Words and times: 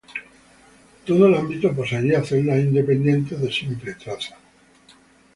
Todo 1.05 1.27
el 1.27 1.35
ámbito 1.35 1.75
poseía 1.75 2.23
celdas 2.29 2.57
independientes, 2.59 3.39
de 3.39 3.51
simple 3.51 3.93
traza. 3.93 4.35